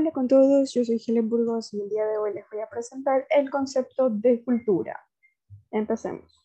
Hola 0.00 0.12
con 0.12 0.28
todos, 0.28 0.72
yo 0.72 0.84
soy 0.84 1.02
Helen 1.04 1.28
Burgos 1.28 1.74
y 1.74 1.80
el 1.80 1.88
día 1.88 2.06
de 2.06 2.18
hoy 2.18 2.32
les 2.32 2.48
voy 2.52 2.60
a 2.60 2.68
presentar 2.68 3.26
el 3.30 3.50
concepto 3.50 4.08
de 4.08 4.44
cultura. 4.44 5.04
Empecemos. 5.72 6.40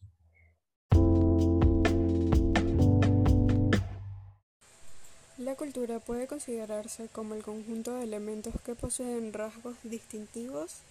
La 5.37 5.53
cultura 5.55 5.99
puede 5.99 6.25
considerarse 6.25 7.09
como 7.09 7.35
el 7.35 7.43
conjunto 7.43 7.93
de 7.93 8.05
elementos 8.05 8.55
que 8.65 8.73
poseen 8.73 9.31
rasgos 9.33 9.75
distintivos, 9.83 10.81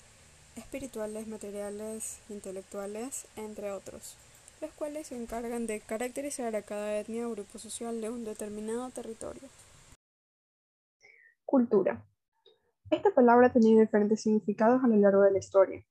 espirituales, 0.55 1.27
materiales, 1.27 2.21
intelectuales, 2.29 3.27
entre 3.35 3.73
otros, 3.73 4.17
los 4.61 4.71
cuales 4.75 5.09
se 5.09 5.21
encargan 5.21 5.67
de 5.67 5.81
caracterizar 5.81 6.55
a 6.55 6.63
cada 6.63 6.97
etnia 6.97 7.27
o 7.27 7.33
grupo 7.33 7.59
social 7.59 8.01
de 8.01 8.11
un 8.11 8.25
determinado 8.25 8.89
territorio. 8.91 9.49
Cultura 11.45 12.01
esta 12.97 13.11
palabra 13.11 13.47
ha 13.47 13.53
tenido 13.53 13.81
diferentes 13.81 14.23
significados 14.23 14.85
a 14.85 14.87
lo 14.87 14.97
largo 14.97 15.23
de 15.23 15.33
la 15.33 15.39
historia. 15.39 15.83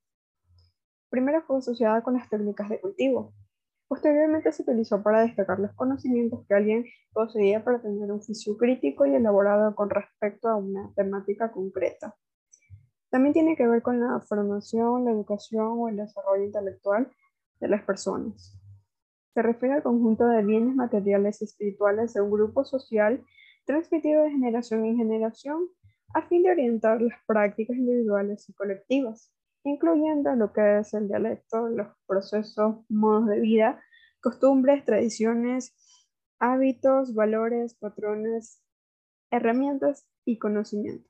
Primero 1.09 1.41
fue 1.41 1.57
asociada 1.57 2.01
con 2.03 2.13
las 2.13 2.29
técnicas 2.29 2.69
de 2.69 2.79
cultivo. 2.79 3.33
Posteriormente 3.87 4.51
se 4.51 4.61
utilizó 4.61 5.01
para 5.03 5.21
destacar 5.21 5.59
los 5.59 5.73
conocimientos 5.73 6.45
que 6.47 6.53
alguien 6.53 6.85
poseía 7.11 7.63
para 7.63 7.81
tener 7.81 8.11
un 8.11 8.19
juicio 8.19 8.55
crítico 8.55 9.05
y 9.05 9.15
elaborado 9.15 9.75
con 9.75 9.89
respecto 9.89 10.47
a 10.47 10.55
una 10.55 10.93
temática 10.95 11.51
concreta. 11.51 12.15
También 13.09 13.33
tiene 13.33 13.57
que 13.57 13.67
ver 13.67 13.81
con 13.81 13.99
la 13.99 14.21
formación, 14.21 15.03
la 15.03 15.11
educación 15.11 15.79
o 15.79 15.89
el 15.89 15.97
desarrollo 15.97 16.45
intelectual 16.45 17.11
de 17.59 17.67
las 17.67 17.83
personas. 17.83 18.57
Se 19.33 19.41
refiere 19.41 19.75
al 19.75 19.83
conjunto 19.83 20.25
de 20.27 20.43
bienes 20.43 20.75
materiales 20.75 21.41
y 21.41 21.45
espirituales 21.45 22.13
de 22.13 22.21
un 22.21 22.31
grupo 22.31 22.63
social 22.63 23.25
transmitido 23.65 24.23
de 24.23 24.31
generación 24.31 24.86
en 24.86 24.97
generación 24.97 25.67
a 26.14 26.22
fin 26.28 26.44
de 26.44 26.52
orientar 26.52 27.02
las 27.02 27.17
prácticas 27.26 27.78
individuales 27.78 28.48
y 28.50 28.54
colectivas, 28.54 29.31
incluyendo 29.64 30.36
lo 30.36 30.52
que 30.54 30.80
es 30.80 30.94
el 30.94 31.08
dialecto, 31.08 31.67
los 31.70 31.88
procesos, 32.08 32.78
modos 32.90 33.28
de 33.28 33.40
vida, 33.40 33.81
costumbres, 34.22 34.86
tradiciones, 34.86 35.73
hábitos, 36.39 37.14
valores, 37.14 37.76
patrones, 37.76 38.64
herramientas 39.32 40.08
y 40.26 40.38
conocimiento. 40.38 41.09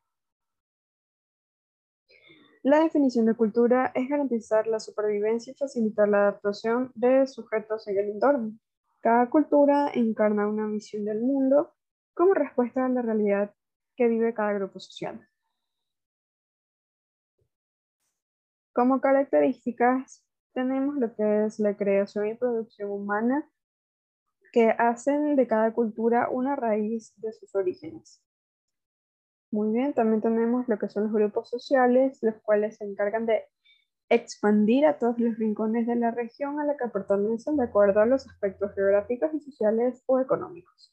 La 2.64 2.82
definición 2.82 3.26
de 3.26 3.34
cultura 3.34 3.92
es 3.96 4.08
garantizar 4.08 4.68
la 4.68 4.80
supervivencia 4.80 5.52
y 5.52 5.56
facilitar 5.56 6.08
la 6.08 6.28
adaptación 6.28 6.92
de 6.94 7.26
sujetos 7.26 7.88
en 7.88 7.98
el 7.98 8.10
entorno. 8.10 8.52
Cada 9.00 9.32
cultura 9.32 9.90
encarna 9.96 10.48
una 10.48 10.68
misión 10.68 11.06
del 11.06 11.22
mundo 11.22 11.74
como 12.14 12.36
respuesta 12.36 12.86
a 12.86 12.90
la 12.90 13.02
realidad 13.02 13.56
que 14.02 14.08
vive 14.08 14.34
cada 14.34 14.54
grupo 14.54 14.80
social. 14.80 15.30
Como 18.74 19.00
características 19.00 20.26
tenemos 20.56 20.96
lo 20.96 21.14
que 21.14 21.46
es 21.46 21.60
la 21.60 21.78
creación 21.78 22.26
y 22.26 22.34
producción 22.34 22.90
humana 22.90 23.48
que 24.52 24.72
hacen 24.72 25.36
de 25.36 25.46
cada 25.46 25.72
cultura 25.72 26.30
una 26.32 26.56
raíz 26.56 27.14
de 27.18 27.32
sus 27.32 27.54
orígenes. 27.54 28.24
Muy 29.52 29.72
bien, 29.72 29.94
también 29.94 30.20
tenemos 30.24 30.68
lo 30.68 30.80
que 30.80 30.90
son 30.90 31.04
los 31.04 31.14
grupos 31.14 31.52
sociales, 31.52 32.18
los 32.24 32.42
cuales 32.42 32.78
se 32.78 32.86
encargan 32.86 33.28
de 33.28 33.44
expandir 34.10 34.88
a 34.88 34.98
todos 34.98 35.20
los 35.20 35.38
rincones 35.38 35.86
de 35.86 35.96
la 35.96 36.10
región 36.10 36.60
a 36.60 36.66
la 36.66 36.76
que 36.76 36.88
pertenecen 36.88 37.56
de 37.58 37.66
acuerdo 37.66 38.00
a 38.00 38.08
los 38.08 38.28
aspectos 38.28 38.74
geográficos 38.74 39.32
y 39.36 39.42
sociales 39.42 40.02
o 40.08 40.20
económicos. 40.20 40.92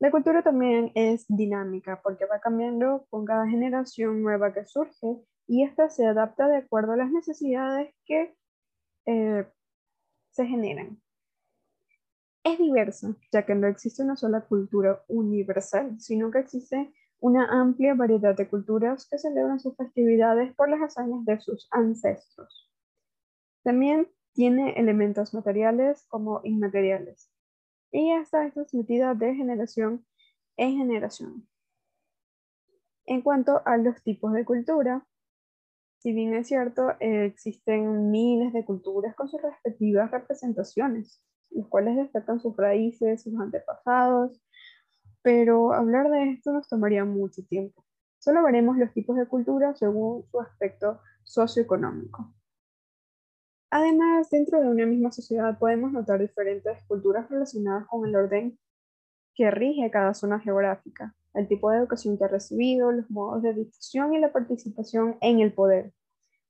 La 0.00 0.10
cultura 0.10 0.42
también 0.42 0.92
es 0.94 1.26
dinámica 1.28 2.00
porque 2.02 2.24
va 2.24 2.40
cambiando 2.40 3.06
con 3.10 3.26
cada 3.26 3.46
generación 3.46 4.22
nueva 4.22 4.54
que 4.54 4.64
surge 4.64 5.18
y 5.46 5.62
esta 5.62 5.90
se 5.90 6.06
adapta 6.06 6.48
de 6.48 6.56
acuerdo 6.56 6.92
a 6.92 6.96
las 6.96 7.10
necesidades 7.10 7.94
que 8.06 8.34
eh, 9.04 9.46
se 10.30 10.46
generan. 10.46 11.02
Es 12.44 12.58
diversa, 12.58 13.14
ya 13.30 13.44
que 13.44 13.54
no 13.54 13.66
existe 13.66 14.02
una 14.02 14.16
sola 14.16 14.40
cultura 14.40 15.04
universal, 15.08 16.00
sino 16.00 16.30
que 16.30 16.38
existe 16.38 16.94
una 17.18 17.60
amplia 17.60 17.92
variedad 17.92 18.34
de 18.34 18.48
culturas 18.48 19.06
que 19.06 19.18
celebran 19.18 19.60
sus 19.60 19.76
festividades 19.76 20.54
por 20.54 20.70
las 20.70 20.80
hazañas 20.80 21.26
de 21.26 21.38
sus 21.40 21.68
ancestros. 21.70 22.70
También 23.62 24.08
tiene 24.32 24.72
elementos 24.80 25.34
materiales 25.34 26.06
como 26.08 26.40
inmateriales, 26.42 27.30
y 27.92 28.12
esta 28.12 28.46
es 28.46 28.54
transmitida 28.54 29.14
de 29.14 29.34
generación 29.34 30.04
en 30.56 30.76
generación. 30.76 31.48
En 33.06 33.22
cuanto 33.22 33.62
a 33.64 33.76
los 33.76 34.02
tipos 34.02 34.32
de 34.32 34.44
cultura, 34.44 35.06
si 35.98 36.12
bien 36.12 36.34
es 36.34 36.48
cierto, 36.48 36.92
existen 37.00 38.10
miles 38.10 38.52
de 38.52 38.64
culturas 38.64 39.14
con 39.14 39.28
sus 39.28 39.42
respectivas 39.42 40.10
representaciones, 40.10 41.22
los 41.50 41.66
cuales 41.68 41.96
destacan 41.96 42.40
sus 42.40 42.56
raíces, 42.56 43.22
sus 43.22 43.38
antepasados, 43.38 44.40
pero 45.22 45.72
hablar 45.72 46.10
de 46.10 46.30
esto 46.30 46.52
nos 46.52 46.68
tomaría 46.68 47.04
mucho 47.04 47.44
tiempo. 47.44 47.84
Solo 48.18 48.42
veremos 48.42 48.76
los 48.78 48.92
tipos 48.92 49.16
de 49.16 49.26
cultura 49.26 49.74
según 49.74 50.24
su 50.30 50.40
aspecto 50.40 51.00
socioeconómico. 51.24 52.34
Además, 53.70 54.28
dentro 54.30 54.60
de 54.60 54.68
una 54.68 54.84
misma 54.84 55.12
sociedad 55.12 55.56
podemos 55.56 55.92
notar 55.92 56.18
diferentes 56.20 56.76
culturas 56.88 57.30
relacionadas 57.30 57.86
con 57.86 58.04
el 58.04 58.16
orden 58.16 58.58
que 59.34 59.48
rige 59.52 59.90
cada 59.92 60.12
zona 60.12 60.40
geográfica, 60.40 61.14
el 61.34 61.46
tipo 61.46 61.70
de 61.70 61.78
educación 61.78 62.18
que 62.18 62.24
ha 62.24 62.28
recibido, 62.28 62.90
los 62.90 63.08
modos 63.10 63.42
de 63.42 63.54
difusión 63.54 64.12
y 64.12 64.18
la 64.18 64.32
participación 64.32 65.16
en 65.20 65.38
el 65.38 65.52
poder. 65.52 65.92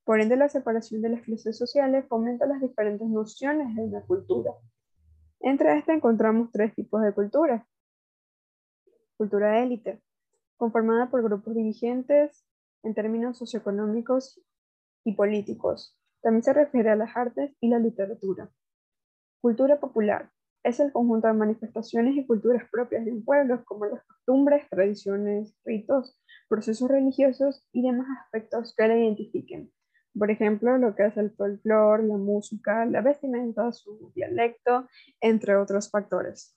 Por 0.04 0.20
ende, 0.20 0.36
la 0.36 0.48
separación 0.48 1.03
de 1.03 1.10
las 1.10 1.22
clases 1.22 1.59
sociales 1.59 2.06
fomenta 2.09 2.47
las 2.47 2.62
diferentes 2.62 3.06
nociones 3.06 3.76
de 3.76 3.82
una 3.82 4.00
cultura. 4.00 4.53
Entre 5.41 5.76
estas 5.76 5.97
encontramos 5.97 6.50
tres 6.50 6.75
tipos 6.75 7.03
de 7.03 7.12
cultura. 7.12 7.66
Cultura 9.19 9.53
de 9.53 9.62
élite, 9.64 10.03
conformada 10.56 11.10
por 11.10 11.22
grupos 11.22 11.54
dirigentes 11.54 12.47
en 12.82 12.94
términos 12.94 13.36
socioeconómicos 13.36 14.41
y 15.04 15.12
políticos, 15.12 15.99
también 16.22 16.42
se 16.42 16.53
refiere 16.53 16.91
a 16.91 16.97
las 16.97 17.16
artes 17.16 17.53
y 17.60 17.69
la 17.69 17.78
literatura. 17.78 18.50
Cultura 19.41 19.81
popular 19.81 20.31
es 20.62 20.78
el 20.81 20.92
conjunto 20.92 21.26
de 21.26 21.32
manifestaciones 21.32 22.16
y 22.16 22.26
culturas 22.26 22.69
propias 22.70 23.04
de 23.04 23.12
un 23.12 23.25
pueblo, 23.25 23.64
como 23.64 23.86
las 23.86 24.04
costumbres, 24.04 24.69
tradiciones, 24.69 25.56
ritos, 25.64 26.19
procesos 26.48 26.91
religiosos 26.91 27.66
y 27.72 27.82
demás 27.82 28.06
aspectos 28.22 28.75
que 28.76 28.86
la 28.86 28.98
identifiquen. 28.98 29.72
Por 30.19 30.30
ejemplo, 30.30 30.76
lo 30.76 30.94
que 30.94 31.06
es 31.06 31.16
el 31.16 31.30
folclore, 31.30 32.06
la 32.06 32.16
música, 32.16 32.84
la 32.84 33.00
vestimenta, 33.00 33.72
su 33.72 34.12
dialecto, 34.14 34.88
entre 35.20 35.56
otros 35.56 35.91
factores. 35.91 36.56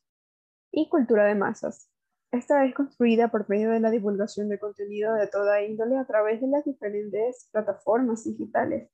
Y 0.72 0.90
cultura 0.90 1.26
de 1.26 1.36
masas. 1.36 1.90
Esta 2.32 2.66
es 2.66 2.74
construida 2.74 3.30
por 3.30 3.48
medio 3.48 3.70
de 3.70 3.80
la 3.80 3.92
divulgación 3.92 4.50
de 4.50 4.58
contenido 4.58 5.14
de 5.14 5.28
toda 5.28 5.62
índole 5.62 5.98
a 5.98 6.06
través 6.06 6.42
de 6.42 6.48
las 6.48 6.66
diferentes 6.66 7.48
plataformas 7.52 8.24
digitales 8.24 8.90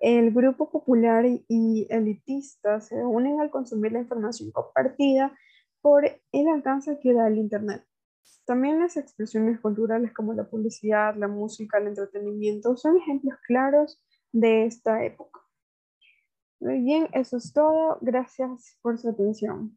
el 0.00 0.32
grupo 0.32 0.70
popular 0.70 1.24
y 1.26 1.86
elitista 1.90 2.80
se 2.80 2.96
unen 3.04 3.40
al 3.40 3.50
consumir 3.50 3.92
la 3.92 4.00
información 4.00 4.50
compartida 4.50 5.36
por 5.80 6.04
el 6.04 6.48
alcance 6.48 6.98
que 7.00 7.14
da 7.14 7.28
el 7.28 7.38
Internet. 7.38 7.84
También 8.44 8.80
las 8.80 8.96
expresiones 8.96 9.60
culturales 9.60 10.12
como 10.12 10.32
la 10.32 10.48
publicidad, 10.48 11.16
la 11.16 11.28
música, 11.28 11.78
el 11.78 11.88
entretenimiento 11.88 12.76
son 12.76 12.96
ejemplos 12.96 13.38
claros 13.46 14.00
de 14.32 14.66
esta 14.66 15.04
época. 15.04 15.40
Muy 16.60 16.80
bien, 16.80 17.08
eso 17.12 17.36
es 17.36 17.52
todo. 17.52 17.98
Gracias 18.00 18.78
por 18.82 18.98
su 18.98 19.08
atención. 19.08 19.76